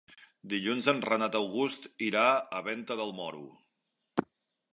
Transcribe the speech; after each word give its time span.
Dilluns 0.53 0.87
en 0.93 1.01
Renat 1.09 1.37
August 1.39 1.85
irà 2.07 2.25
a 2.61 2.65
Venta 2.71 2.99
del 3.03 3.15
Moro. 3.21 3.45